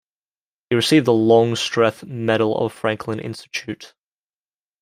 He 0.71 0.75
received 0.75 1.05
the 1.05 1.13
Longstreth 1.13 2.03
Medal 2.03 2.57
of 2.57 2.73
Franklin 2.73 3.19
Institute. 3.19 3.93